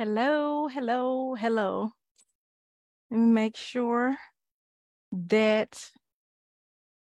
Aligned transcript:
Hello, 0.00 0.66
hello, 0.66 1.34
hello. 1.34 1.92
Let 3.10 3.20
me 3.20 3.26
make 3.26 3.54
sure 3.54 4.16
that 5.12 5.90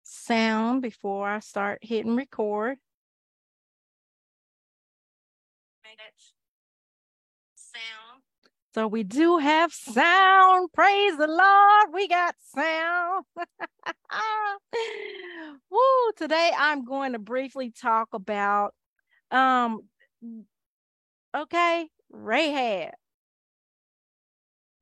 sound 0.03 0.83
before 0.83 1.27
I 1.27 1.39
start 1.39 1.79
hitting 1.81 2.15
record. 2.15 2.77
Sound. 7.57 8.23
So 8.75 8.87
we 8.87 9.03
do 9.03 9.39
have 9.39 9.73
sound. 9.73 10.71
Praise 10.75 11.17
the 11.17 11.27
Lord. 11.27 11.87
We 11.91 12.07
got 12.07 12.35
sound. 12.55 13.25
Woo, 15.71 16.13
today 16.19 16.51
I'm 16.55 16.85
going 16.85 17.15
to 17.15 17.19
briefly 17.19 17.71
talk 17.71 18.09
about 18.13 18.75
um 19.31 19.81
okay, 21.35 21.89
Rahab. 22.15 22.93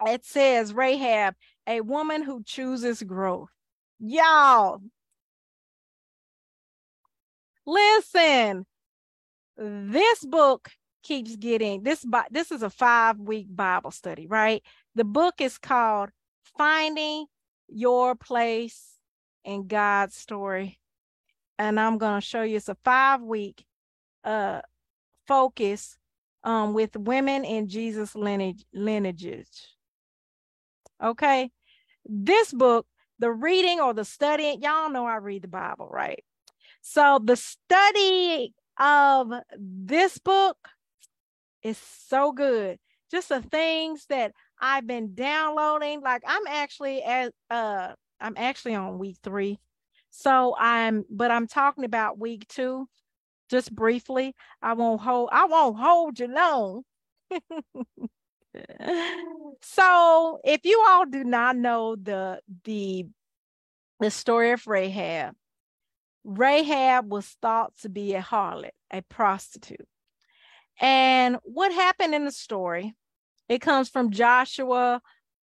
It 0.06 0.24
says 0.24 0.74
Rahab, 0.74 1.34
a 1.66 1.80
woman 1.80 2.22
who 2.22 2.42
chooses 2.44 3.02
growth. 3.02 3.50
Y'all, 4.00 4.80
listen, 7.66 8.66
this 9.56 10.24
book 10.24 10.68
keeps 11.02 11.36
getting 11.36 11.82
this 11.82 12.04
this 12.30 12.52
is 12.52 12.62
a 12.62 12.70
5 12.70 13.18
week 13.18 13.46
Bible 13.50 13.90
study, 13.90 14.26
right? 14.26 14.62
The 14.94 15.04
book 15.04 15.40
is 15.40 15.58
called 15.58 16.10
Finding 16.56 17.26
Your 17.68 18.14
Place 18.14 18.98
in 19.44 19.66
God's 19.66 20.16
Story. 20.16 20.78
And 21.58 21.78
I'm 21.78 21.98
going 21.98 22.20
to 22.20 22.26
show 22.26 22.42
you 22.42 22.56
it's 22.56 22.68
a 22.68 22.76
5 22.84 23.22
week 23.22 23.64
uh 24.24 24.60
focus 25.26 25.96
um, 26.44 26.74
with 26.74 26.96
women 26.96 27.44
in 27.44 27.68
Jesus 27.68 28.14
lineage, 28.14 28.64
lineages. 28.72 29.48
Okay. 31.02 31.50
This 32.04 32.52
book, 32.52 32.86
the 33.18 33.30
reading 33.30 33.80
or 33.80 33.94
the 33.94 34.04
studying, 34.04 34.62
y'all 34.62 34.90
know 34.90 35.06
I 35.06 35.16
read 35.16 35.42
the 35.42 35.48
Bible, 35.48 35.88
right? 35.90 36.22
So 36.80 37.20
the 37.22 37.36
study 37.36 38.54
of 38.78 39.32
this 39.56 40.18
book 40.18 40.56
is 41.62 41.78
so 41.78 42.32
good. 42.32 42.78
Just 43.10 43.28
the 43.28 43.42
things 43.42 44.06
that 44.08 44.32
I've 44.60 44.86
been 44.86 45.14
downloading. 45.14 46.00
Like 46.00 46.22
I'm 46.26 46.46
actually 46.48 47.02
at 47.02 47.32
uh 47.50 47.92
I'm 48.20 48.34
actually 48.36 48.74
on 48.74 48.98
week 48.98 49.18
three. 49.22 49.58
So 50.10 50.56
I'm 50.58 51.04
but 51.10 51.30
I'm 51.30 51.46
talking 51.46 51.84
about 51.84 52.18
week 52.18 52.48
two 52.48 52.88
just 53.52 53.72
briefly. 53.74 54.34
I 54.62 54.72
won't 54.72 55.02
hold 55.02 55.28
I 55.30 55.44
won't 55.44 55.78
hold 55.78 56.18
you 56.18 56.26
long. 56.26 56.82
so 59.62 60.40
if 60.42 60.64
you 60.64 60.84
all 60.88 61.04
do 61.04 61.22
not 61.22 61.56
know 61.56 61.94
the 61.94 62.40
the 62.64 63.06
the 64.00 64.10
story 64.10 64.52
of 64.52 64.66
Rahab, 64.66 65.34
Rahab 66.24 67.12
was 67.12 67.36
thought 67.42 67.76
to 67.82 67.90
be 67.90 68.14
a 68.14 68.22
harlot, 68.22 68.70
a 68.90 69.02
prostitute. 69.02 69.86
And 70.80 71.36
what 71.44 71.72
happened 71.72 72.14
in 72.14 72.24
the 72.24 72.32
story, 72.32 72.94
it 73.50 73.60
comes 73.60 73.90
from 73.90 74.10
Joshua 74.10 75.02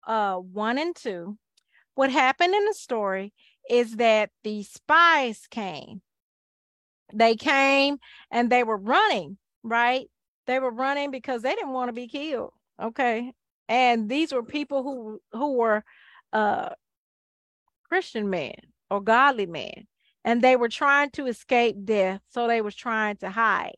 uh, 0.07 0.37
1 0.37 0.79
and 0.79 0.97
2. 0.97 1.37
What 1.97 2.11
happened 2.11 2.55
in 2.55 2.65
the 2.65 2.75
story 2.75 3.35
is 3.69 3.97
that 3.97 4.31
the 4.45 4.63
spies 4.63 5.47
came 5.51 6.01
they 7.13 7.37
came 7.37 7.99
and 8.31 8.51
they 8.51 8.65
were 8.65 8.77
running, 8.77 9.39
right? 9.63 10.07
They 10.47 10.59
were 10.59 10.71
running 10.71 11.11
because 11.11 11.43
they 11.43 11.55
didn't 11.55 11.73
want 11.73 11.89
to 11.89 11.93
be 11.93 12.09
killed. 12.09 12.53
Okay. 12.81 13.33
And 13.69 14.09
these 14.09 14.33
were 14.33 14.43
people 14.43 14.83
who 14.83 15.21
who 15.33 15.53
were 15.55 15.85
uh 16.33 16.71
Christian 17.89 18.31
men 18.31 18.55
or 18.91 19.01
godly 19.01 19.47
men. 19.47 19.87
And 20.25 20.43
they 20.43 20.57
were 20.57 20.69
trying 20.69 21.11
to 21.13 21.27
escape 21.27 21.77
death. 21.85 22.21
So 22.31 22.47
they 22.47 22.61
was 22.61 22.75
trying 22.75 23.17
to 23.19 23.31
hide. 23.31 23.77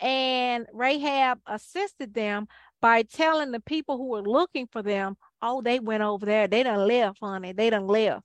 And 0.00 0.66
Rahab 0.72 1.38
assisted 1.46 2.12
them 2.12 2.48
by 2.80 3.02
telling 3.02 3.52
the 3.52 3.60
people 3.60 3.96
who 3.96 4.08
were 4.08 4.22
looking 4.22 4.66
for 4.66 4.82
them, 4.82 5.16
oh, 5.40 5.62
they 5.62 5.78
went 5.78 6.02
over 6.02 6.26
there. 6.26 6.48
They 6.48 6.64
done 6.64 6.86
left, 6.86 7.18
honey. 7.22 7.52
They 7.52 7.70
done 7.70 7.86
left. 7.86 8.24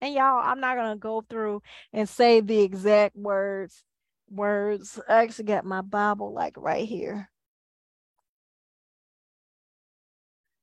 And 0.00 0.14
y'all, 0.14 0.40
I'm 0.44 0.60
not 0.60 0.76
gonna 0.76 0.96
go 0.96 1.24
through 1.28 1.62
and 1.92 2.08
say 2.08 2.40
the 2.40 2.60
exact 2.60 3.16
words. 3.16 3.82
Words. 4.30 5.00
I 5.08 5.22
actually 5.24 5.46
got 5.46 5.64
my 5.64 5.80
Bible 5.82 6.32
like 6.32 6.54
right 6.56 6.86
here. 6.86 7.30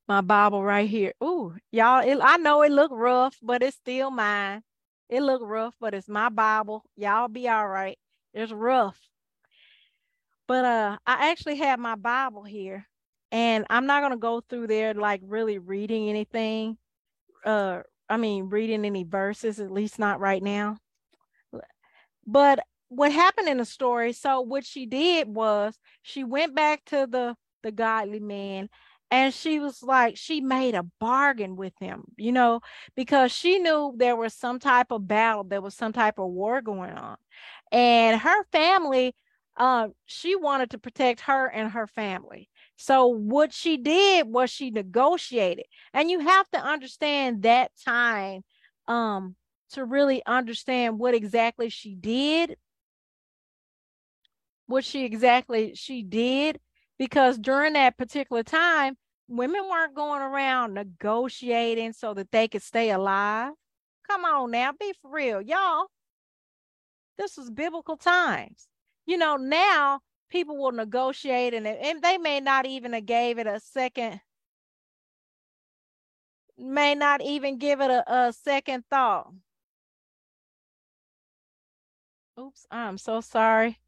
My 0.07 0.21
Bible 0.21 0.63
right 0.63 0.89
here. 0.89 1.13
Ooh, 1.23 1.55
y'all, 1.71 2.07
it, 2.07 2.19
I 2.21 2.37
know 2.37 2.61
it 2.61 2.71
look 2.71 2.91
rough, 2.93 3.37
but 3.41 3.63
it's 3.63 3.77
still 3.77 4.11
mine. 4.11 4.61
It 5.09 5.21
look 5.21 5.41
rough, 5.43 5.75
but 5.79 5.93
it's 5.93 6.07
my 6.09 6.29
Bible. 6.29 6.83
Y'all 6.95 7.27
be 7.27 7.49
all 7.49 7.67
right. 7.67 7.97
It's 8.33 8.51
rough. 8.51 8.99
But 10.47 10.65
uh 10.65 10.97
I 11.07 11.31
actually 11.31 11.57
have 11.57 11.79
my 11.79 11.95
Bible 11.95 12.43
here 12.43 12.87
and 13.31 13.65
I'm 13.69 13.85
not 13.87 14.01
gonna 14.01 14.17
go 14.17 14.41
through 14.41 14.67
there 14.67 14.93
like 14.93 15.21
really 15.23 15.57
reading 15.57 16.09
anything 16.09 16.77
uh 17.45 17.81
I 18.09 18.17
mean, 18.17 18.49
reading 18.49 18.85
any 18.85 19.03
verses, 19.03 19.59
at 19.59 19.71
least 19.71 19.99
not 19.99 20.19
right 20.19 20.41
now. 20.43 20.77
But 22.27 22.59
what 22.89 23.11
happened 23.11 23.49
in 23.49 23.57
the 23.57 23.65
story, 23.65 24.13
so 24.13 24.41
what 24.41 24.65
she 24.65 24.85
did 24.85 25.27
was 25.27 25.77
she 26.01 26.23
went 26.23 26.55
back 26.55 26.85
to 26.85 27.07
the 27.09 27.35
the 27.63 27.71
godly 27.71 28.19
man 28.19 28.69
and 29.11 29.33
she 29.33 29.59
was 29.59 29.81
like 29.81 30.15
she 30.17 30.39
made 30.39 30.75
a 30.75 30.85
bargain 30.99 31.55
with 31.55 31.73
him 31.79 32.03
you 32.15 32.31
know 32.31 32.59
because 32.95 33.31
she 33.31 33.57
knew 33.59 33.93
there 33.97 34.15
was 34.15 34.33
some 34.33 34.59
type 34.59 34.91
of 34.91 35.07
battle 35.07 35.43
there 35.43 35.61
was 35.61 35.73
some 35.73 35.91
type 35.91 36.19
of 36.19 36.29
war 36.29 36.61
going 36.61 36.91
on 36.91 37.17
and 37.71 38.21
her 38.21 38.43
family 38.51 39.15
uh, 39.57 39.87
she 40.05 40.35
wanted 40.35 40.69
to 40.69 40.77
protect 40.77 41.21
her 41.21 41.47
and 41.47 41.71
her 41.71 41.87
family 41.87 42.49
so 42.77 43.07
what 43.07 43.53
she 43.53 43.77
did 43.77 44.27
was 44.27 44.49
she 44.49 44.69
negotiated. 44.69 45.65
And 45.93 46.09
you 46.09 46.19
have 46.19 46.49
to 46.51 46.59
understand 46.59 47.43
that 47.43 47.71
time 47.85 48.43
um 48.87 49.35
to 49.71 49.83
really 49.83 50.21
understand 50.25 50.99
what 50.99 51.13
exactly 51.13 51.69
she 51.69 51.95
did. 51.95 52.57
What 54.67 54.83
she 54.83 55.05
exactly 55.05 55.73
she 55.75 56.03
did 56.03 56.59
because 56.97 57.37
during 57.37 57.73
that 57.73 57.97
particular 57.97 58.43
time 58.43 58.97
women 59.27 59.61
weren't 59.69 59.95
going 59.95 60.21
around 60.21 60.73
negotiating 60.73 61.93
so 61.93 62.13
that 62.13 62.31
they 62.31 62.47
could 62.47 62.61
stay 62.61 62.91
alive. 62.91 63.53
Come 64.07 64.25
on 64.25 64.51
now, 64.51 64.71
be 64.79 64.93
for 65.01 65.11
real, 65.11 65.41
y'all. 65.41 65.87
This 67.17 67.37
was 67.37 67.49
biblical 67.49 67.97
times. 67.97 68.67
You 69.05 69.17
know, 69.17 69.37
now 69.37 70.01
people 70.29 70.57
will 70.57 70.71
negotiate 70.71 71.53
and, 71.53 71.67
and 71.67 72.01
they 72.01 72.17
may 72.17 72.39
not 72.39 72.65
even 72.65 72.93
have 72.93 73.05
gave 73.05 73.37
it 73.37 73.47
a 73.47 73.59
second 73.59 74.19
may 76.57 76.95
not 76.95 77.21
even 77.21 77.57
give 77.57 77.81
it 77.81 77.91
a, 77.91 78.13
a 78.27 78.33
second 78.33 78.83
thought. 78.89 79.31
Oops 82.39 82.65
i'm 82.71 82.97
so 82.97 83.21
sorry. 83.21 83.79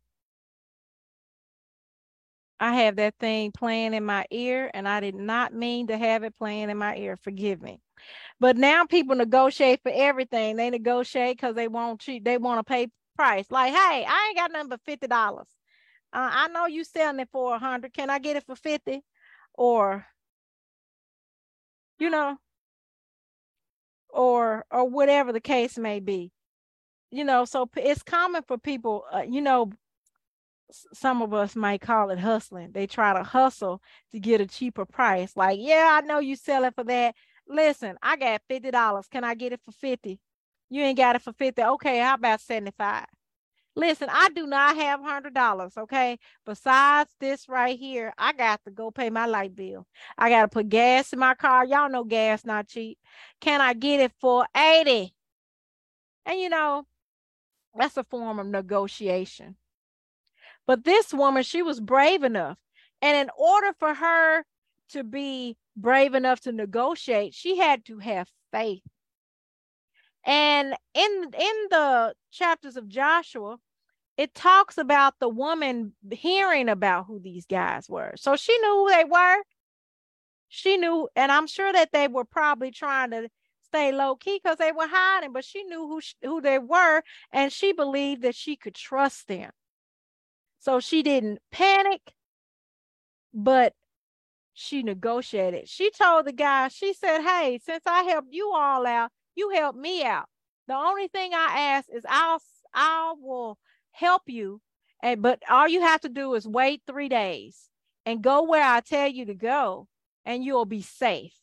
I 2.59 2.73
have 2.77 2.95
that 2.95 3.13
thing 3.19 3.51
playing 3.51 3.93
in 3.93 4.03
my 4.03 4.25
ear 4.31 4.71
and 4.73 4.87
i 4.87 4.99
did 4.99 5.15
not 5.15 5.53
mean 5.53 5.87
to 5.87 5.97
have 5.97 6.23
it 6.23 6.35
playing 6.37 6.69
in 6.69 6.77
my 6.77 6.95
ear 6.95 7.17
forgive 7.17 7.61
me. 7.61 7.81
But 8.39 8.57
now 8.57 8.85
people 8.85 9.15
negotiate 9.15 9.81
for 9.83 9.91
everything. 9.93 10.55
They 10.55 10.69
negotiate 10.69 11.37
because 11.37 11.55
they 11.55 11.67
want 11.67 11.99
cheap 12.01 12.23
they 12.23 12.37
want 12.37 12.59
to 12.59 12.63
pay 12.63 12.87
price. 13.15 13.49
Like 13.51 13.73
hey 13.73 14.05
i 14.07 14.27
ain't 14.29 14.37
got 14.37 14.51
nothing 14.51 14.69
but 14.69 14.81
fifty 14.85 15.07
dollars 15.07 15.47
uh, 16.13 16.29
I 16.31 16.47
know 16.49 16.65
you 16.67 16.83
selling 16.83 17.19
it 17.19 17.29
for 17.31 17.55
a 17.55 17.59
hundred. 17.59 17.93
Can 17.93 18.09
I 18.09 18.19
get 18.19 18.37
it 18.37 18.45
for 18.45 18.55
50? 18.55 19.03
Or, 19.53 20.05
you 21.99 22.09
know, 22.09 22.37
or 24.09 24.65
or 24.71 24.89
whatever 24.89 25.31
the 25.31 25.41
case 25.41 25.77
may 25.77 25.99
be. 25.99 26.31
You 27.11 27.23
know, 27.23 27.45
so 27.45 27.69
it's 27.77 28.03
common 28.03 28.43
for 28.43 28.57
people, 28.57 29.05
uh, 29.13 29.23
you 29.27 29.41
know, 29.41 29.71
some 30.93 31.21
of 31.21 31.33
us 31.33 31.55
might 31.55 31.81
call 31.81 32.09
it 32.09 32.19
hustling. 32.19 32.71
They 32.73 32.87
try 32.87 33.13
to 33.13 33.23
hustle 33.23 33.81
to 34.11 34.19
get 34.19 34.41
a 34.41 34.45
cheaper 34.45 34.85
price. 34.85 35.37
Like, 35.37 35.59
yeah, 35.61 35.99
I 36.01 36.05
know 36.05 36.19
you 36.19 36.35
sell 36.35 36.65
it 36.65 36.75
for 36.75 36.83
that. 36.85 37.15
Listen, 37.47 37.97
I 38.01 38.17
got 38.17 38.41
$50. 38.49 39.07
Can 39.09 39.23
I 39.23 39.35
get 39.35 39.53
it 39.53 39.61
for 39.65 39.71
50? 39.71 40.19
You 40.69 40.81
ain't 40.83 40.97
got 40.97 41.15
it 41.15 41.21
for 41.21 41.33
50. 41.33 41.63
Okay, 41.63 41.99
how 41.99 42.15
about 42.15 42.41
75? 42.41 43.05
Listen, 43.77 44.09
I 44.11 44.29
do 44.29 44.47
not 44.47 44.75
have 44.75 45.01
hundred 45.01 45.35
dollars, 45.35 45.73
okay? 45.77 46.17
Besides 46.47 47.11
this 47.19 47.47
right 47.47 47.77
here, 47.77 48.11
I 48.17 48.33
got 48.33 48.63
to 48.65 48.71
go 48.71 48.89
pay 48.89 49.11
my 49.11 49.27
light 49.27 49.55
bill. 49.55 49.85
I 50.17 50.29
got 50.29 50.41
to 50.41 50.47
put 50.47 50.69
gas 50.69 51.13
in 51.13 51.19
my 51.19 51.35
car. 51.35 51.63
Y'all 51.63 51.87
know 51.87 52.03
gas 52.03 52.43
not 52.43 52.67
cheap. 52.67 52.97
Can 53.39 53.61
I 53.61 53.75
get 53.75 53.99
it 53.99 54.13
for 54.19 54.47
80? 54.57 55.13
And 56.25 56.39
you 56.39 56.49
know, 56.49 56.87
that's 57.75 57.97
a 57.97 58.03
form 58.03 58.39
of 58.39 58.47
negotiation. 58.47 59.57
But 60.65 60.83
this 60.83 61.13
woman, 61.13 61.43
she 61.43 61.61
was 61.61 61.79
brave 61.79 62.23
enough. 62.23 62.57
And 63.03 63.15
in 63.15 63.29
order 63.37 63.73
for 63.77 63.93
her 63.93 64.43
to 64.89 65.03
be 65.03 65.55
brave 65.75 66.15
enough 66.15 66.39
to 66.41 66.51
negotiate, 66.51 67.35
she 67.35 67.57
had 67.57 67.85
to 67.85 67.99
have 67.99 68.27
faith. 68.51 68.81
And 70.25 70.73
in 70.95 71.23
in 71.39 71.67
the 71.69 72.15
chapters 72.31 72.75
of 72.75 72.89
Joshua, 72.89 73.57
it 74.17 74.33
talks 74.33 74.77
about 74.77 75.13
the 75.19 75.29
woman 75.29 75.93
hearing 76.11 76.69
about 76.69 77.05
who 77.05 77.19
these 77.19 77.45
guys 77.45 77.87
were. 77.87 78.13
So 78.17 78.35
she 78.35 78.57
knew 78.57 78.87
who 78.87 78.89
they 78.89 79.03
were. 79.03 79.37
She 80.49 80.77
knew, 80.77 81.07
and 81.15 81.31
I'm 81.31 81.45
sure 81.45 81.71
that 81.71 81.91
they 81.93 82.07
were 82.07 82.25
probably 82.25 82.71
trying 82.71 83.11
to 83.11 83.29
stay 83.63 83.91
low 83.91 84.15
key 84.15 84.39
because 84.41 84.57
they 84.57 84.71
were 84.71 84.87
hiding, 84.87 85.33
but 85.33 85.45
she 85.45 85.63
knew 85.63 85.87
who, 85.87 86.01
who 86.27 86.41
they 86.41 86.57
were 86.57 87.03
and 87.31 87.51
she 87.51 87.73
believed 87.73 88.23
that 88.23 88.35
she 88.35 88.55
could 88.55 88.73
trust 88.73 89.27
them. 89.27 89.51
So 90.59 90.79
she 90.79 91.03
didn't 91.03 91.39
panic, 91.51 92.01
but 93.33 93.73
she 94.53 94.81
negotiated. 94.81 95.69
She 95.69 95.91
told 95.91 96.25
the 96.25 96.31
guy, 96.31 96.69
she 96.69 96.93
said, 96.93 97.21
Hey, 97.21 97.59
since 97.63 97.83
I 97.85 98.03
helped 98.03 98.29
you 98.31 98.51
all 98.55 98.87
out, 98.87 99.11
you 99.35 99.51
helped 99.51 99.77
me 99.77 100.03
out. 100.03 100.25
The 100.67 100.73
only 100.73 101.07
thing 101.09 101.33
I 101.33 101.75
ask 101.75 101.87
is 101.93 102.03
I'll 102.09 102.41
I 102.73 103.13
will 103.19 103.57
help 103.97 104.23
you. 104.27 104.61
And 105.01 105.21
but 105.21 105.41
all 105.49 105.67
you 105.67 105.81
have 105.81 106.01
to 106.01 106.09
do 106.09 106.33
is 106.35 106.47
wait 106.47 106.81
three 106.87 107.09
days 107.09 107.69
and 108.05 108.21
go 108.21 108.43
where 108.43 108.63
I 108.63 108.79
tell 108.79 109.07
you 109.07 109.25
to 109.25 109.33
go, 109.33 109.87
and 110.25 110.43
you'll 110.43 110.65
be 110.65 110.81
safe. 110.81 111.35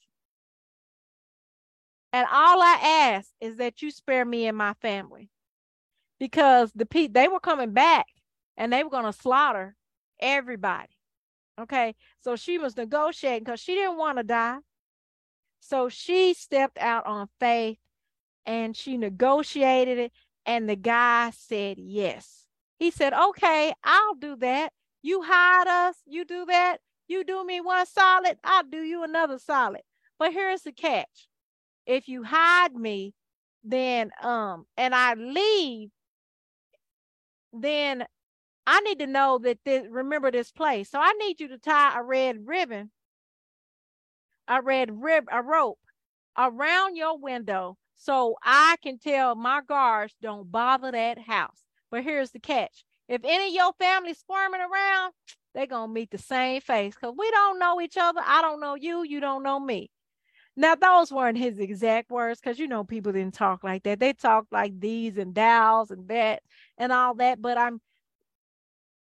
And 2.12 2.26
all 2.30 2.62
I 2.62 2.78
ask 3.14 3.28
is 3.40 3.56
that 3.56 3.82
you 3.82 3.90
spare 3.90 4.24
me 4.24 4.46
and 4.46 4.56
my 4.56 4.74
family. 4.74 5.30
Because 6.20 6.70
the 6.72 6.86
pe- 6.86 7.08
they 7.08 7.26
were 7.26 7.40
coming 7.40 7.72
back 7.72 8.06
and 8.56 8.72
they 8.72 8.84
were 8.84 8.90
going 8.90 9.04
to 9.04 9.12
slaughter 9.12 9.74
everybody. 10.20 10.96
Okay. 11.60 11.96
So 12.22 12.36
she 12.36 12.58
was 12.58 12.76
negotiating 12.76 13.44
because 13.44 13.60
she 13.60 13.74
didn't 13.74 13.98
want 13.98 14.18
to 14.18 14.24
die. 14.24 14.58
So 15.60 15.88
she 15.88 16.34
stepped 16.34 16.78
out 16.78 17.06
on 17.06 17.28
faith 17.40 17.78
and 18.46 18.76
she 18.76 18.96
negotiated 18.96 19.98
it. 19.98 20.12
And 20.46 20.68
the 20.68 20.76
guy 20.76 21.32
said 21.36 21.78
yes. 21.78 22.43
He 22.84 22.90
said, 22.90 23.14
Okay, 23.14 23.72
I'll 23.82 24.14
do 24.16 24.36
that. 24.36 24.70
You 25.00 25.22
hide 25.22 25.66
us, 25.66 25.96
you 26.04 26.26
do 26.26 26.44
that. 26.44 26.80
You 27.08 27.24
do 27.24 27.42
me 27.42 27.62
one 27.62 27.86
solid, 27.86 28.36
I'll 28.44 28.64
do 28.64 28.82
you 28.82 29.02
another 29.02 29.38
solid. 29.38 29.80
But 30.18 30.34
here's 30.34 30.60
the 30.60 30.72
catch 30.72 31.28
if 31.86 32.08
you 32.08 32.24
hide 32.24 32.74
me, 32.74 33.14
then 33.62 34.10
um, 34.22 34.66
and 34.76 34.94
I 34.94 35.14
leave, 35.14 35.92
then 37.54 38.04
I 38.66 38.80
need 38.80 38.98
to 38.98 39.06
know 39.06 39.38
that 39.38 39.60
this, 39.64 39.86
remember 39.88 40.30
this 40.30 40.52
place. 40.52 40.90
So 40.90 40.98
I 41.00 41.12
need 41.12 41.40
you 41.40 41.48
to 41.48 41.58
tie 41.58 41.98
a 41.98 42.02
red 42.02 42.46
ribbon, 42.46 42.90
a 44.46 44.60
red 44.60 44.90
rib, 45.02 45.24
a 45.32 45.42
rope 45.42 45.78
around 46.36 46.96
your 46.96 47.16
window 47.16 47.78
so 47.94 48.36
I 48.42 48.76
can 48.82 48.98
tell 48.98 49.36
my 49.36 49.62
guards 49.66 50.14
don't 50.20 50.52
bother 50.52 50.92
that 50.92 51.18
house. 51.18 51.63
But 51.94 52.02
here's 52.02 52.32
the 52.32 52.40
catch. 52.40 52.84
If 53.08 53.20
any 53.22 53.46
of 53.46 53.54
your 53.54 53.72
family 53.78 54.14
squirming 54.14 54.60
around, 54.60 55.12
they're 55.54 55.68
going 55.68 55.90
to 55.90 55.94
meet 55.94 56.10
the 56.10 56.18
same 56.18 56.60
face 56.60 56.92
because 56.92 57.14
we 57.16 57.30
don't 57.30 57.60
know 57.60 57.80
each 57.80 57.96
other. 57.96 58.20
I 58.20 58.42
don't 58.42 58.58
know 58.58 58.74
you. 58.74 59.04
You 59.04 59.20
don't 59.20 59.44
know 59.44 59.60
me. 59.60 59.92
Now, 60.56 60.74
those 60.74 61.12
weren't 61.12 61.38
his 61.38 61.60
exact 61.60 62.10
words 62.10 62.40
because 62.40 62.58
you 62.58 62.66
know 62.66 62.82
people 62.82 63.12
didn't 63.12 63.34
talk 63.34 63.62
like 63.62 63.84
that. 63.84 64.00
They 64.00 64.12
talked 64.12 64.52
like 64.52 64.80
these 64.80 65.18
and 65.18 65.36
thous 65.36 65.92
and 65.92 66.08
that 66.08 66.42
and 66.78 66.90
all 66.90 67.14
that. 67.14 67.40
But 67.40 67.58
I'm 67.58 67.80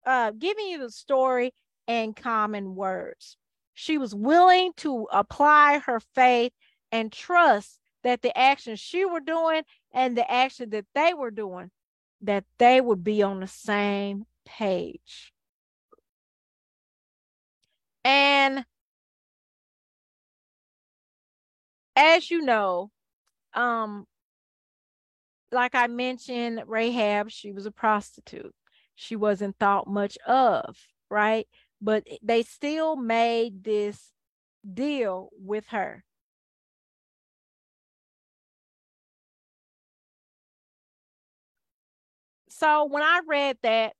uh, 0.06 0.30
giving 0.38 0.68
you 0.68 0.78
the 0.78 0.92
story 0.92 1.52
and 1.88 2.14
common 2.14 2.76
words. 2.76 3.36
She 3.74 3.98
was 3.98 4.14
willing 4.14 4.70
to 4.76 5.08
apply 5.10 5.80
her 5.80 5.98
faith 6.14 6.52
and 6.92 7.10
trust 7.10 7.80
that 8.04 8.22
the 8.22 8.38
action 8.38 8.76
she 8.76 9.04
were 9.04 9.18
doing 9.18 9.62
and 9.92 10.16
the 10.16 10.30
action 10.30 10.70
that 10.70 10.86
they 10.94 11.12
were 11.12 11.32
doing, 11.32 11.72
that 12.22 12.44
they 12.58 12.80
would 12.80 13.04
be 13.04 13.22
on 13.22 13.40
the 13.40 13.46
same 13.46 14.24
page. 14.44 15.32
And 18.04 18.64
as 21.96 22.30
you 22.30 22.42
know, 22.42 22.90
um, 23.54 24.06
like 25.50 25.74
I 25.74 25.86
mentioned, 25.86 26.62
Rahab, 26.66 27.30
she 27.30 27.52
was 27.52 27.66
a 27.66 27.70
prostitute 27.70 28.54
she 28.98 29.14
wasn't 29.14 29.56
thought 29.60 29.86
much 29.86 30.18
of, 30.26 30.76
right? 31.08 31.46
But 31.80 32.04
they 32.20 32.42
still 32.42 32.96
made 32.96 33.62
this 33.62 34.12
deal 34.74 35.30
with 35.40 35.68
her. 35.68 36.04
So 42.58 42.86
when 42.86 43.04
I 43.04 43.20
read 43.26 43.56
that, 43.62 43.92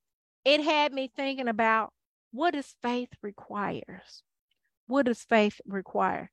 it 0.45 0.61
had 0.63 0.93
me 0.93 1.11
thinking 1.15 1.47
about 1.47 1.93
what 2.33 2.55
does 2.55 2.75
faith 2.83 3.11
requires? 3.23 4.25
What 4.89 5.07
does 5.07 5.23
faith 5.23 5.61
require? 5.65 6.31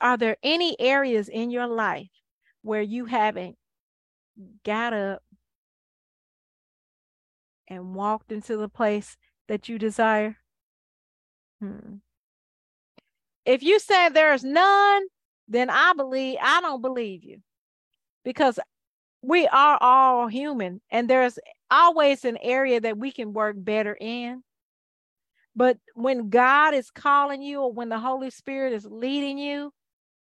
Are 0.00 0.16
there 0.16 0.36
any 0.42 0.78
areas 0.80 1.28
in 1.28 1.50
your 1.50 1.66
life 1.66 2.10
where 2.62 2.82
you 2.82 3.06
haven't 3.06 3.56
got 4.64 4.92
up 4.92 5.22
and 7.66 7.94
walked 7.94 8.30
into 8.30 8.56
the 8.56 8.68
place 8.68 9.16
that 9.48 9.68
you 9.68 9.78
desire? 9.78 10.36
Hmm. 11.60 11.96
If 13.44 13.62
you 13.64 13.80
say 13.80 14.10
there's 14.10 14.44
none, 14.44 15.02
then 15.48 15.70
I 15.70 15.92
believe 15.96 16.38
I 16.40 16.60
don't 16.60 16.82
believe 16.82 17.24
you. 17.24 17.38
Because 18.24 18.60
we 19.24 19.46
are 19.46 19.78
all 19.80 20.28
human 20.28 20.80
and 20.90 21.08
there's 21.08 21.38
always 21.70 22.24
an 22.24 22.36
area 22.42 22.80
that 22.80 22.98
we 22.98 23.10
can 23.10 23.32
work 23.32 23.56
better 23.58 23.96
in. 23.98 24.42
But 25.56 25.78
when 25.94 26.30
God 26.30 26.74
is 26.74 26.90
calling 26.90 27.40
you 27.40 27.60
or 27.60 27.72
when 27.72 27.88
the 27.88 27.98
Holy 27.98 28.30
Spirit 28.30 28.72
is 28.72 28.84
leading 28.84 29.38
you, 29.38 29.72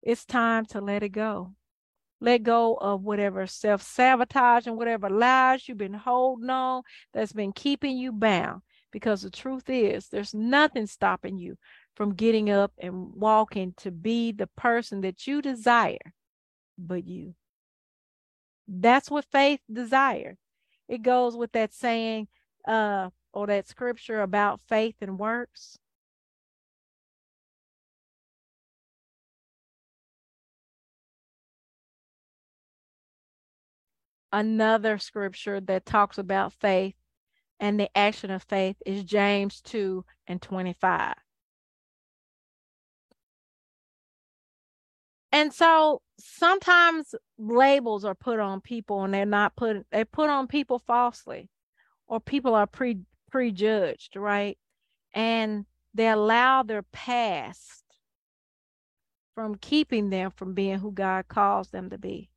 it's 0.02 0.24
time 0.24 0.66
to 0.66 0.80
let 0.80 1.02
it 1.02 1.10
go. 1.10 1.54
Let 2.20 2.44
go 2.44 2.74
of 2.74 3.02
whatever 3.02 3.46
self 3.46 3.82
sabotage 3.82 4.66
and 4.66 4.76
whatever 4.76 5.10
lies 5.10 5.66
you've 5.68 5.78
been 5.78 5.94
holding 5.94 6.50
on 6.50 6.82
that's 7.12 7.32
been 7.32 7.52
keeping 7.52 7.96
you 7.96 8.12
bound. 8.12 8.62
Because 8.92 9.22
the 9.22 9.30
truth 9.30 9.70
is, 9.70 10.08
there's 10.08 10.34
nothing 10.34 10.86
stopping 10.86 11.38
you 11.38 11.56
from 11.96 12.14
getting 12.14 12.50
up 12.50 12.72
and 12.78 13.12
walking 13.14 13.74
to 13.78 13.90
be 13.90 14.32
the 14.32 14.46
person 14.48 15.00
that 15.00 15.26
you 15.26 15.40
desire, 15.40 16.12
but 16.78 17.06
you. 17.06 17.34
That's 18.68 19.10
what 19.10 19.24
faith 19.26 19.60
desires. 19.72 20.38
It 20.88 21.02
goes 21.02 21.36
with 21.36 21.52
that 21.52 21.72
saying 21.72 22.28
uh, 22.66 23.10
or 23.32 23.46
that 23.46 23.68
scripture 23.68 24.22
about 24.22 24.60
faith 24.60 24.96
and 25.00 25.18
works. 25.18 25.78
another 34.32 34.98
scripture 34.98 35.60
that 35.60 35.84
talks 35.86 36.18
about 36.18 36.52
faith 36.54 36.94
and 37.60 37.78
the 37.78 37.90
action 37.96 38.30
of 38.30 38.42
faith 38.42 38.76
is 38.84 39.04
James 39.04 39.60
2 39.60 40.04
and 40.26 40.40
25. 40.40 41.14
And 45.32 45.52
so 45.52 46.02
sometimes 46.18 47.14
labels 47.38 48.04
are 48.04 48.14
put 48.14 48.38
on 48.38 48.60
people 48.60 49.02
and 49.04 49.14
they're 49.14 49.26
not 49.26 49.56
put 49.56 49.86
they 49.90 50.04
put 50.04 50.30
on 50.30 50.46
people 50.46 50.78
falsely 50.78 51.48
or 52.06 52.20
people 52.20 52.54
are 52.54 52.66
pre 52.66 52.98
prejudged, 53.30 54.16
right? 54.16 54.58
And 55.14 55.66
they 55.94 56.08
allow 56.08 56.62
their 56.62 56.82
past 56.82 57.84
from 59.34 59.56
keeping 59.56 60.10
them 60.10 60.30
from 60.30 60.54
being 60.54 60.78
who 60.78 60.92
God 60.92 61.28
calls 61.28 61.70
them 61.70 61.90
to 61.90 61.98
be 61.98 62.28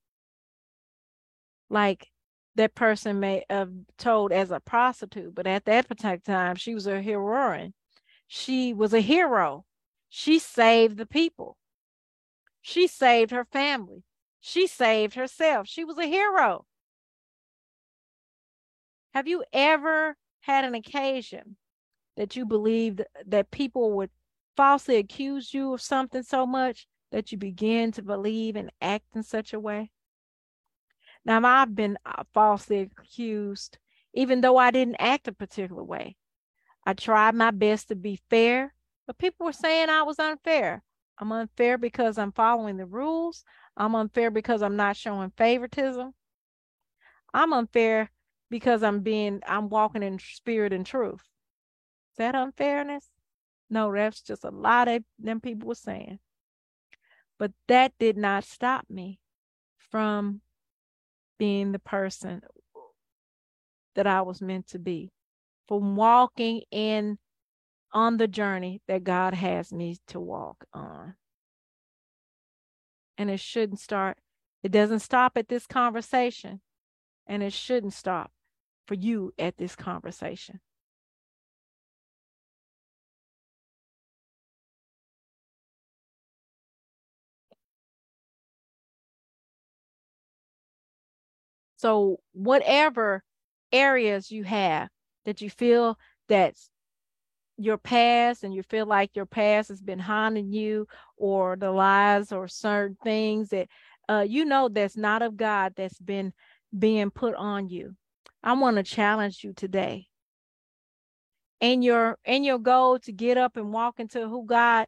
like 1.69 2.09
that 2.55 2.75
person 2.75 3.19
may 3.19 3.43
have 3.49 3.69
told 3.97 4.31
as 4.31 4.51
a 4.51 4.59
prostitute, 4.61 5.35
but 5.35 5.45
at 5.47 5.65
that 5.65 5.87
particular 5.87 6.17
time, 6.17 6.55
she 6.55 6.73
was 6.73 6.87
a 6.87 7.01
heroine. 7.01 7.73
She 8.27 8.73
was 8.73 8.93
a 8.93 9.01
hero. 9.01 9.65
She 10.09 10.39
saved 10.39 10.97
the 10.97 11.05
people. 11.05 11.57
She 12.67 12.87
saved 12.87 13.29
her 13.29 13.45
family. 13.45 14.01
She 14.39 14.65
saved 14.65 15.13
herself. 15.13 15.67
She 15.67 15.85
was 15.85 15.99
a 15.99 16.07
hero. 16.07 16.65
Have 19.13 19.27
you 19.27 19.43
ever 19.53 20.17
had 20.39 20.65
an 20.65 20.73
occasion 20.73 21.57
that 22.17 22.35
you 22.35 22.43
believed 22.43 23.03
that 23.27 23.51
people 23.51 23.91
would 23.91 24.09
falsely 24.57 24.95
accuse 24.95 25.53
you 25.53 25.75
of 25.75 25.81
something 25.81 26.23
so 26.23 26.47
much 26.47 26.87
that 27.11 27.31
you 27.31 27.37
begin 27.37 27.91
to 27.91 28.01
believe 28.01 28.55
and 28.55 28.71
act 28.81 29.05
in 29.13 29.21
such 29.21 29.53
a 29.53 29.59
way? 29.59 29.91
Now, 31.23 31.41
I've 31.43 31.75
been 31.75 31.99
uh, 32.03 32.23
falsely 32.33 32.79
accused, 32.79 33.77
even 34.15 34.41
though 34.41 34.57
I 34.57 34.71
didn't 34.71 34.97
act 34.97 35.27
a 35.27 35.33
particular 35.33 35.83
way. 35.83 36.15
I 36.83 36.93
tried 36.93 37.35
my 37.35 37.51
best 37.51 37.89
to 37.89 37.95
be 37.95 38.21
fair. 38.31 38.73
But 39.05 39.19
people 39.19 39.45
were 39.45 39.53
saying 39.53 39.89
I 39.89 40.01
was 40.01 40.17
unfair. 40.17 40.81
I'm 41.17 41.31
unfair 41.31 41.77
because 41.77 42.17
I'm 42.17 42.31
following 42.31 42.77
the 42.77 42.85
rules. 42.85 43.43
I'm 43.77 43.95
unfair 43.95 44.31
because 44.31 44.61
I'm 44.61 44.75
not 44.75 44.97
showing 44.97 45.31
favoritism. 45.37 46.13
I'm 47.33 47.53
unfair 47.53 48.11
because 48.49 48.83
I'm 48.83 49.01
being 49.01 49.41
I'm 49.47 49.69
walking 49.69 50.03
in 50.03 50.19
spirit 50.19 50.73
and 50.73 50.85
truth. 50.85 51.21
Is 52.11 52.17
that 52.17 52.35
unfairness? 52.35 53.09
No, 53.69 53.93
that's 53.93 54.21
just 54.21 54.43
a 54.43 54.51
lot 54.51 54.87
of 54.87 55.03
them 55.19 55.41
people 55.41 55.67
were 55.69 55.75
saying. 55.75 56.19
But 57.37 57.51
that 57.67 57.93
did 57.99 58.17
not 58.17 58.43
stop 58.43 58.85
me 58.89 59.19
from 59.77 60.41
being 61.37 61.71
the 61.71 61.79
person 61.79 62.41
that 63.95 64.07
I 64.07 64.21
was 64.21 64.41
meant 64.41 64.67
to 64.67 64.79
be, 64.79 65.11
from 65.67 65.95
walking 65.95 66.61
in 66.71 67.17
on 67.91 68.17
the 68.17 68.27
journey 68.27 68.81
that 68.87 69.03
God 69.03 69.33
has 69.33 69.71
me 69.71 69.97
to 70.07 70.19
walk 70.19 70.65
on. 70.73 71.15
And 73.17 73.29
it 73.29 73.39
shouldn't 73.39 73.79
start, 73.79 74.17
it 74.63 74.71
doesn't 74.71 74.99
stop 74.99 75.37
at 75.37 75.47
this 75.47 75.65
conversation, 75.65 76.61
and 77.27 77.41
it 77.41 77.53
shouldn't 77.53 77.93
stop 77.93 78.31
for 78.85 78.95
you 78.95 79.33
at 79.39 79.57
this 79.57 79.75
conversation. 79.75 80.59
So, 91.77 92.19
whatever 92.31 93.23
areas 93.71 94.31
you 94.31 94.43
have 94.43 94.89
that 95.25 95.41
you 95.41 95.49
feel 95.49 95.99
that's 96.27 96.69
your 97.57 97.77
past 97.77 98.43
and 98.43 98.53
you 98.53 98.63
feel 98.63 98.85
like 98.85 99.15
your 99.15 99.25
past 99.25 99.69
has 99.69 99.81
been 99.81 99.99
haunting 99.99 100.51
you 100.51 100.87
or 101.17 101.55
the 101.55 101.71
lies 101.71 102.31
or 102.31 102.47
certain 102.47 102.97
things 103.03 103.49
that 103.49 103.67
uh, 104.09 104.25
you 104.27 104.45
know 104.45 104.69
that's 104.69 104.97
not 104.97 105.21
of 105.21 105.37
God 105.37 105.73
that's 105.75 105.99
been 105.99 106.33
being 106.77 107.09
put 107.11 107.33
on 107.35 107.69
you. 107.69 107.95
I 108.43 108.53
want 108.53 108.77
to 108.77 108.83
challenge 108.83 109.43
you 109.43 109.53
today. 109.53 110.07
In 111.61 111.81
your 111.81 112.17
in 112.25 112.43
your 112.43 112.59
goal 112.59 112.99
to 112.99 113.11
get 113.11 113.37
up 113.37 113.57
and 113.57 113.71
walk 113.71 113.99
into 113.99 114.27
who 114.27 114.45
God 114.45 114.87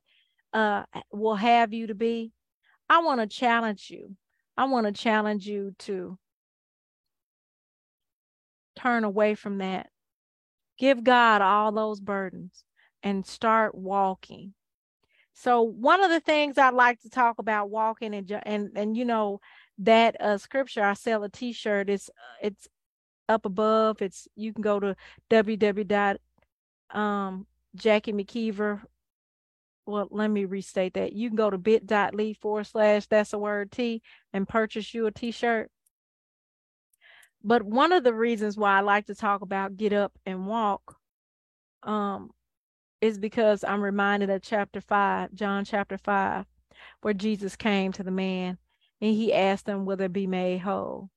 uh, 0.53 0.83
will 1.11 1.35
have 1.35 1.73
you 1.73 1.87
to 1.87 1.95
be, 1.95 2.33
I 2.89 3.01
want 3.01 3.21
to 3.21 3.27
challenge 3.27 3.89
you. 3.89 4.15
I 4.57 4.65
want 4.65 4.85
to 4.85 4.91
challenge 4.91 5.47
you 5.47 5.73
to 5.79 6.17
turn 8.75 9.03
away 9.03 9.35
from 9.35 9.59
that. 9.59 9.89
Give 10.77 11.03
God 11.03 11.41
all 11.41 11.71
those 11.71 11.99
burdens 11.99 12.63
and 13.03 13.25
start 13.25 13.75
walking. 13.75 14.53
So 15.33 15.61
one 15.61 16.03
of 16.03 16.09
the 16.09 16.19
things 16.19 16.57
I'd 16.57 16.73
like 16.73 16.99
to 17.01 17.09
talk 17.09 17.37
about 17.39 17.69
walking 17.69 18.15
and 18.15 18.31
and 18.43 18.71
and 18.75 18.97
you 18.97 19.05
know 19.05 19.39
that 19.79 20.19
uh 20.19 20.37
scripture 20.39 20.83
I 20.83 20.93
sell 20.93 21.23
a 21.23 21.29
t-shirt 21.29 21.89
it's 21.91 22.09
it's 22.41 22.67
up 23.29 23.45
above 23.45 24.01
it's 24.01 24.27
you 24.35 24.51
can 24.51 24.63
go 24.63 24.79
to 24.79 24.95
www 25.29 26.17
um 26.89 27.45
Jackie 27.75 28.13
McKeever. 28.13 28.81
Well 29.85 30.07
let 30.09 30.29
me 30.31 30.45
restate 30.45 30.95
that. 30.95 31.13
You 31.13 31.29
can 31.29 31.35
go 31.37 31.51
to 31.51 31.57
bit.ly 31.59 32.33
forward 32.33 32.65
slash 32.65 33.05
that's 33.05 33.33
a 33.33 33.37
word 33.37 33.71
T 33.71 34.01
and 34.33 34.47
purchase 34.47 34.93
you 34.93 35.05
a 35.05 35.11
t-shirt 35.11 35.69
but 37.47 37.63
one 37.63 37.93
of 37.93 38.03
the 38.03 38.13
reasons 38.13 38.57
why 38.57 38.77
I 38.77 38.81
like 38.81 39.05
to 39.05 39.15
talk 39.15 39.41
about 39.41 39.77
get 39.77 39.93
up 39.93 40.11
and 40.25 40.47
walk 40.47 40.97
um, 41.81 42.31
is 42.99 43.17
because 43.17 43.63
I'm 43.63 43.81
reminded 43.81 44.29
of 44.29 44.41
chapter 44.41 44.81
5, 44.81 45.33
John 45.33 45.63
chapter 45.63 45.97
5, 45.97 46.45
where 47.03 47.13
Jesus 47.13 47.55
came 47.55 47.93
to 47.93 48.03
the 48.03 48.11
man 48.11 48.57
and 48.99 49.15
he 49.15 49.33
asked 49.33 49.65
him, 49.65 49.85
Will 49.85 50.01
it 50.01 50.11
be 50.11 50.27
made 50.27 50.57
whole? 50.57 51.09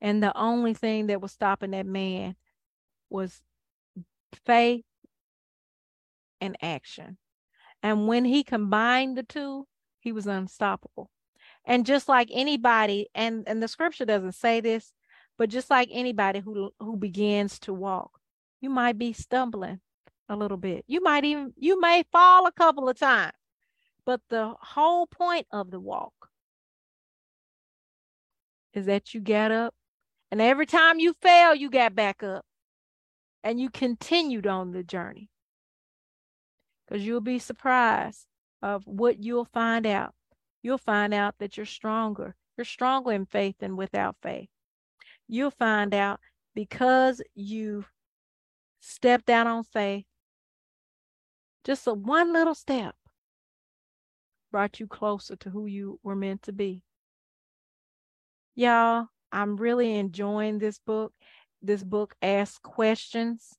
And 0.00 0.22
the 0.22 0.36
only 0.38 0.74
thing 0.74 1.08
that 1.08 1.20
was 1.20 1.32
stopping 1.32 1.72
that 1.72 1.86
man 1.86 2.36
was 3.10 3.42
faith 4.46 4.84
and 6.40 6.56
action. 6.62 7.18
And 7.82 8.06
when 8.06 8.24
he 8.24 8.44
combined 8.44 9.18
the 9.18 9.24
two, 9.24 9.66
he 9.98 10.12
was 10.12 10.28
unstoppable. 10.28 11.10
And 11.64 11.84
just 11.84 12.08
like 12.08 12.28
anybody, 12.32 13.08
and, 13.12 13.42
and 13.48 13.60
the 13.60 13.66
scripture 13.66 14.04
doesn't 14.04 14.36
say 14.36 14.60
this, 14.60 14.92
but 15.40 15.48
just 15.48 15.70
like 15.70 15.88
anybody 15.90 16.40
who 16.40 16.70
who 16.80 16.98
begins 16.98 17.58
to 17.60 17.72
walk, 17.72 18.20
you 18.60 18.68
might 18.68 18.98
be 18.98 19.14
stumbling 19.14 19.80
a 20.28 20.36
little 20.36 20.58
bit. 20.58 20.84
You 20.86 21.02
might 21.02 21.24
even 21.24 21.54
you 21.56 21.80
may 21.80 22.04
fall 22.12 22.46
a 22.46 22.52
couple 22.52 22.90
of 22.90 22.98
times. 22.98 23.32
But 24.04 24.20
the 24.28 24.54
whole 24.60 25.06
point 25.06 25.46
of 25.50 25.70
the 25.70 25.80
walk 25.80 26.12
is 28.74 28.84
that 28.84 29.14
you 29.14 29.20
get 29.20 29.50
up 29.50 29.74
and 30.30 30.42
every 30.42 30.66
time 30.66 30.98
you 30.98 31.14
fail, 31.22 31.54
you 31.54 31.70
got 31.70 31.94
back 31.94 32.22
up 32.22 32.44
and 33.42 33.58
you 33.58 33.70
continued 33.70 34.46
on 34.46 34.72
the 34.72 34.82
journey. 34.82 35.30
Because 36.86 37.06
you'll 37.06 37.22
be 37.22 37.38
surprised 37.38 38.26
of 38.60 38.86
what 38.86 39.24
you'll 39.24 39.48
find 39.54 39.86
out. 39.86 40.12
You'll 40.62 40.76
find 40.76 41.14
out 41.14 41.36
that 41.38 41.56
you're 41.56 41.64
stronger. 41.64 42.36
You're 42.58 42.66
stronger 42.66 43.12
in 43.12 43.24
faith 43.24 43.56
than 43.58 43.74
without 43.78 44.16
faith 44.22 44.50
you'll 45.30 45.50
find 45.50 45.94
out 45.94 46.20
because 46.54 47.22
you 47.34 47.84
stepped 48.80 49.30
out 49.30 49.46
on 49.46 49.62
faith, 49.62 50.04
just 51.64 51.86
a 51.86 51.94
one 51.94 52.32
little 52.32 52.54
step 52.54 52.94
brought 54.50 54.80
you 54.80 54.86
closer 54.86 55.36
to 55.36 55.50
who 55.50 55.66
you 55.66 56.00
were 56.02 56.16
meant 56.16 56.42
to 56.42 56.52
be. 56.52 56.82
Y'all, 58.56 59.06
I'm 59.30 59.56
really 59.56 59.96
enjoying 59.96 60.58
this 60.58 60.78
book. 60.78 61.12
This 61.62 61.84
book 61.84 62.16
asks 62.20 62.58
questions, 62.58 63.54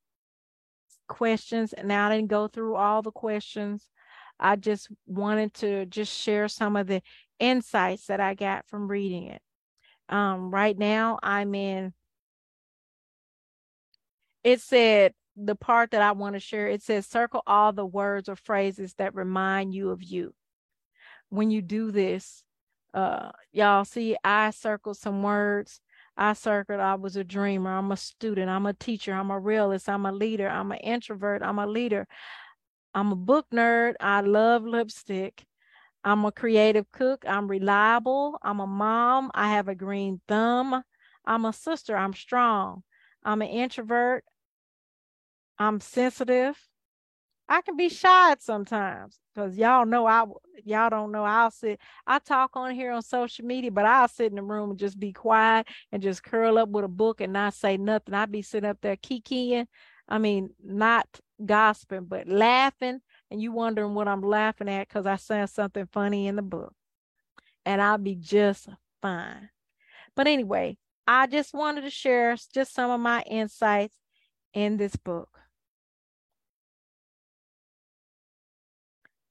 questions, 1.07 1.71
and 1.71 1.93
I 1.93 2.13
didn't 2.13 2.29
go 2.29 2.47
through 2.47 2.75
all 2.75 3.01
the 3.01 3.11
questions. 3.11 3.89
I 4.39 4.57
just 4.57 4.89
wanted 5.05 5.53
to 5.55 5.85
just 5.85 6.11
share 6.11 6.47
some 6.47 6.75
of 6.75 6.87
the 6.87 7.01
insights 7.39 8.07
that 8.07 8.19
I 8.19 8.33
got 8.33 8.67
from 8.67 8.89
reading 8.89 9.27
it. 9.27 9.41
Um, 10.12 10.51
right 10.51 10.77
now, 10.77 11.18
I'm 11.24 11.56
in. 11.56 11.94
It 14.44 14.62
said 14.62 15.13
the 15.36 15.56
part 15.56 15.91
that 15.91 16.01
I 16.01 16.12
want 16.12 16.36
to 16.36 16.39
share. 16.39 16.68
It 16.68 16.84
says 16.84 17.08
circle 17.08 17.41
all 17.48 17.72
the 17.72 17.86
words 17.86 18.27
or 18.30 18.36
phrases 18.36 18.94
that 18.96 19.15
remind 19.15 19.74
you 19.74 19.89
of 19.89 20.03
you. 20.03 20.34
When 21.30 21.50
you 21.50 21.62
do 21.62 21.91
this, 21.91 22.44
uh, 22.94 23.32
y'all 23.53 23.86
see, 23.86 24.18
I 24.24 24.51
circled 24.51 24.98
some 24.98 25.24
words. 25.24 25.80
I 26.18 26.34
circled 26.34 26.82
I 26.82 26.96
was 26.96 27.15
a 27.15 27.24
dreamer. 27.24 27.72
I'm 27.72 27.91
a 27.91 27.98
student. 27.98 28.50
I'm 28.50 28.65
a 28.65 28.74
teacher. 28.74 29.13
I'm 29.13 29.32
a 29.32 29.39
realist. 29.39 29.88
I'm 29.88 30.06
a 30.06 30.12
leader. 30.12 30.50
I'm 30.50 30.72
an 30.72 30.80
introvert. 30.80 31.41
I'm 31.41 31.58
a 31.58 31.68
leader. 31.68 32.06
I'm 32.94 33.12
a 33.13 33.15
book 33.15 33.48
nerd. 33.53 33.94
I 34.01 34.22
love 34.22 34.63
lipstick. 34.63 35.46
I'm 36.03 36.25
a 36.25 36.31
creative 36.31 36.91
cook. 36.91 37.24
I'm 37.27 37.48
reliable. 37.48 38.38
I'm 38.41 38.60
a 38.60 38.67
mom. 38.67 39.31
I 39.34 39.51
have 39.51 39.67
a 39.67 39.75
green 39.75 40.22
thumb. 40.27 40.84
I'm 41.25 41.46
a 41.46 41.53
sister. 41.53 41.96
I'm 41.96 42.13
strong. 42.13 42.84
I'm 43.24 43.41
an 43.41 43.50
introvert. 43.50 44.24
I'm 45.60 45.79
sensitive. 45.79 46.58
I 47.48 47.62
can 47.62 47.75
be 47.75 47.89
shy 47.89 48.36
sometimes 48.39 49.20
because 49.36 49.58
y'all 49.58 49.86
know 49.86 50.08
I 50.08 50.24
y'all 50.63 50.89
don't 50.89 51.12
know 51.12 51.25
I'll 51.25 51.51
sit 51.51 51.79
I 52.08 52.20
talk 52.20 52.51
on 52.55 52.74
here 52.74 52.93
on 52.93 53.01
social 53.01 53.46
media, 53.46 53.70
but 53.72 53.86
I'll 53.86 54.08
sit 54.08 54.27
in 54.27 54.38
the 54.38 54.41
room 54.41 54.72
and 54.72 54.79
just 54.79 54.98
be 54.98 55.12
quiet 55.12 55.67
and 55.91 56.01
just 56.01 56.24
curl 56.24 56.58
up 56.58 56.70
with 56.70 56.86
a 56.86 56.88
book 56.88 57.20
and 57.20 57.34
not 57.34 57.53
say 57.53 57.75
nothing. 57.75 58.13
I'd 58.13 58.31
be 58.31 58.41
sitting 58.41 58.70
up 58.70 58.77
there 58.81 58.96
kikiing. 58.96 59.67
I 60.08 60.17
mean, 60.17 60.51
not 60.63 61.08
gossiping, 61.46 62.05
but 62.05 62.27
laughing 62.27 63.01
and 63.31 63.41
you 63.41 63.53
wondering 63.53 63.95
what 63.95 64.09
I'm 64.09 64.21
laughing 64.21 64.67
at 64.67 64.89
because 64.89 65.05
I 65.05 65.15
said 65.15 65.50
something 65.50 65.88
funny 65.91 66.27
in 66.27 66.35
the 66.35 66.41
book. 66.41 66.73
And 67.65 67.81
I'll 67.81 67.97
be 67.97 68.15
just 68.15 68.67
fine. 69.01 69.50
But 70.15 70.27
anyway, 70.27 70.77
I 71.07 71.27
just 71.27 71.53
wanted 71.53 71.81
to 71.81 71.89
share 71.89 72.35
just 72.53 72.73
some 72.73 72.91
of 72.91 73.00
my 73.00 73.21
insights 73.21 73.95
in 74.53 74.75
this 74.75 74.97
book. 74.97 75.29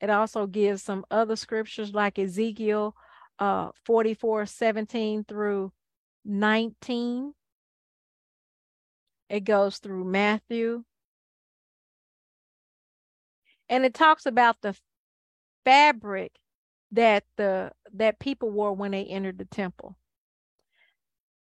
It 0.00 0.09
also 0.09 0.47
gives 0.47 0.83
some 0.83 1.04
other 1.11 1.37
scriptures 1.37 1.92
like 1.92 2.19
Ezekiel 2.19 2.97
uh, 3.38 3.71
44 3.85 4.47
17 4.47 5.25
through 5.25 5.73
19. 6.25 7.35
It 9.28 9.45
goes 9.45 9.76
through 9.76 10.04
Matthew 10.04 10.85
and 13.71 13.87
it 13.87 13.95
talks 13.95 14.27
about 14.27 14.57
the 14.61 14.77
fabric 15.65 16.33
that 16.93 17.25
the 17.39 17.73
that 17.95 18.19
people 18.19 18.50
wore 18.50 18.75
when 18.75 18.91
they 18.91 19.05
entered 19.07 19.39
the 19.39 19.47
temple 19.47 19.97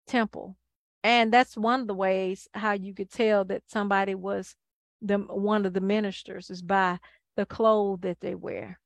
temple 0.06 0.56
and 1.04 1.34
that's 1.34 1.58
one 1.58 1.82
of 1.82 1.88
the 1.88 1.96
ways 1.96 2.48
how 2.54 2.74
you 2.74 2.94
could 2.94 3.10
tell 3.10 3.44
that 3.46 3.64
somebody 3.68 4.14
was 4.14 4.56
the 5.02 5.18
one 5.18 5.66
of 5.66 5.74
the 5.74 5.82
ministers 5.82 6.50
is 6.52 6.62
by 6.62 7.00
the 7.36 7.46
clothes 7.46 8.02
that 8.02 8.20
they 8.22 8.36
wear. 8.36 8.80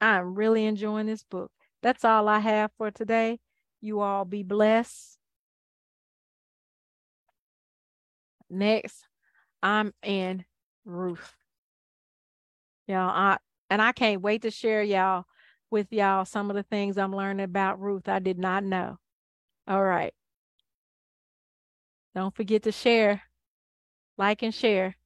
I'm 0.00 0.34
really 0.34 0.64
enjoying 0.66 1.06
this 1.06 1.24
book. 1.24 1.50
That's 1.82 2.04
all 2.04 2.28
I 2.28 2.38
have 2.40 2.70
for 2.76 2.90
today. 2.90 3.40
You 3.80 4.00
all 4.00 4.24
be 4.24 4.42
blessed. 4.42 5.15
Next, 8.48 9.06
I'm 9.62 9.92
in 10.02 10.44
Ruth. 10.84 11.34
Y'all, 12.86 13.10
I 13.10 13.38
and 13.68 13.82
I 13.82 13.92
can't 13.92 14.22
wait 14.22 14.42
to 14.42 14.50
share 14.50 14.82
y'all 14.82 15.24
with 15.70 15.92
y'all 15.92 16.24
some 16.24 16.50
of 16.50 16.56
the 16.56 16.62
things 16.62 16.96
I'm 16.96 17.14
learning 17.14 17.44
about 17.44 17.80
Ruth 17.80 18.08
I 18.08 18.20
did 18.20 18.38
not 18.38 18.62
know. 18.62 18.98
All 19.66 19.82
right. 19.82 20.14
Don't 22.14 22.34
forget 22.34 22.62
to 22.62 22.72
share, 22.72 23.22
like 24.16 24.42
and 24.42 24.54
share. 24.54 24.96